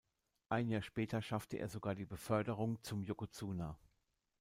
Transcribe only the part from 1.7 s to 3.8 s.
die Beförderung zum Yokozuna.